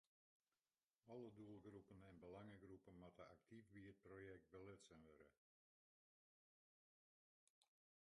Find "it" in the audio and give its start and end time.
3.91-4.01